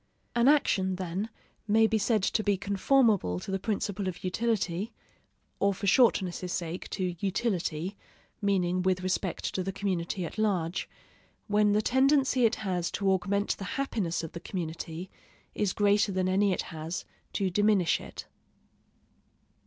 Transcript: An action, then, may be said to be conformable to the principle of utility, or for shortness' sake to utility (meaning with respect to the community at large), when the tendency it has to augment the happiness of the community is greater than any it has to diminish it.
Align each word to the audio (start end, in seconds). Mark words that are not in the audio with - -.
An 0.33 0.47
action, 0.47 0.95
then, 0.95 1.29
may 1.67 1.85
be 1.85 1.99
said 1.99 2.23
to 2.23 2.43
be 2.43 2.57
conformable 2.57 3.39
to 3.39 3.51
the 3.51 3.59
principle 3.59 4.07
of 4.07 4.23
utility, 4.23 4.93
or 5.59 5.75
for 5.75 5.85
shortness' 5.85 6.51
sake 6.51 6.89
to 6.89 7.13
utility 7.19 7.95
(meaning 8.41 8.81
with 8.81 9.01
respect 9.03 9.53
to 9.53 9.61
the 9.63 9.71
community 9.71 10.25
at 10.25 10.39
large), 10.39 10.89
when 11.47 11.73
the 11.73 11.83
tendency 11.83 12.45
it 12.45 12.55
has 12.55 12.89
to 12.89 13.11
augment 13.11 13.55
the 13.57 13.63
happiness 13.77 14.23
of 14.23 14.31
the 14.31 14.39
community 14.39 15.11
is 15.53 15.71
greater 15.71 16.11
than 16.11 16.27
any 16.27 16.51
it 16.51 16.63
has 16.73 17.05
to 17.33 17.51
diminish 17.51 17.99
it. 18.01 18.25